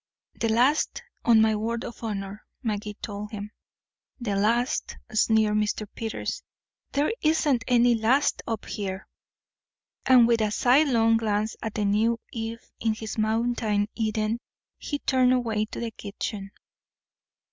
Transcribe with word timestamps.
"The 0.33 0.49
last, 0.49 1.03
on 1.25 1.41
my 1.41 1.55
word 1.55 1.85
of 1.85 2.03
honor," 2.03 2.43
Magee 2.63 2.95
told 3.03 3.29
him. 3.29 3.51
"The 4.19 4.35
last," 4.35 4.97
sneered 5.11 5.57
Mr. 5.57 5.85
Peters. 5.93 6.41
"There 6.93 7.11
isn't 7.21 7.63
any 7.67 7.93
last 7.93 8.41
up 8.47 8.65
here." 8.65 9.05
And 10.07 10.27
with 10.27 10.41
a 10.41 10.49
sidelong 10.49 11.17
glance 11.17 11.55
at 11.61 11.75
the 11.75 11.85
new 11.85 12.19
Eve 12.31 12.63
in 12.79 12.95
his 12.95 13.19
mountain 13.19 13.89
Eden, 13.93 14.39
he 14.79 14.97
turned 14.97 15.33
away 15.33 15.65
to 15.65 15.79
the 15.79 15.91
kitchen. 15.91 16.49